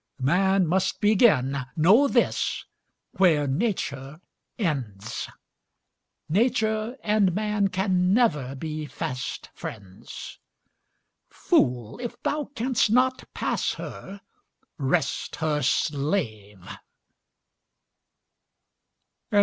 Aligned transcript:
Man 0.23 0.65
must 0.65 0.99
begin, 0.99 1.55
know 1.75 2.07
this, 2.07 2.65
where 3.17 3.45
Nature 3.45 4.19
ends; 4.57 5.29
Nature 6.27 6.97
and 7.03 7.35
man 7.35 7.67
can 7.67 8.11
never 8.11 8.55
be 8.55 8.87
fast 8.87 9.51
friends. 9.53 10.39
Fool, 11.29 11.99
if 11.99 12.19
thou 12.23 12.45
canst 12.55 12.89
not 12.89 13.31
pass 13.35 13.73
her, 13.73 14.21
rest 14.79 15.35
her 15.35 15.61
slave! 15.61 16.67